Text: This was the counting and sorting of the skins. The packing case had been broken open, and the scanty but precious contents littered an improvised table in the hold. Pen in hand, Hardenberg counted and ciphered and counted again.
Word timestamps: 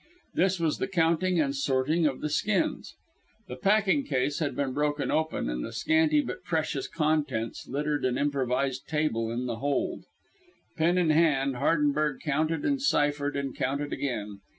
This 0.33 0.59
was 0.59 0.79
the 0.79 0.87
counting 0.87 1.39
and 1.39 1.55
sorting 1.55 2.07
of 2.07 2.21
the 2.21 2.29
skins. 2.31 2.95
The 3.47 3.55
packing 3.55 4.03
case 4.03 4.39
had 4.39 4.55
been 4.55 4.73
broken 4.73 5.11
open, 5.11 5.47
and 5.47 5.63
the 5.63 5.71
scanty 5.71 6.21
but 6.21 6.43
precious 6.43 6.87
contents 6.87 7.67
littered 7.67 8.03
an 8.03 8.17
improvised 8.17 8.87
table 8.87 9.29
in 9.31 9.45
the 9.45 9.57
hold. 9.57 10.05
Pen 10.75 10.97
in 10.97 11.11
hand, 11.11 11.57
Hardenberg 11.57 12.19
counted 12.19 12.65
and 12.65 12.81
ciphered 12.81 13.35
and 13.37 13.55
counted 13.55 13.93
again. 13.93 14.39